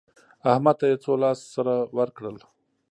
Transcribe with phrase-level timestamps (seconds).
[0.51, 2.37] احمد ته يې څو لاس سره ورکړل؟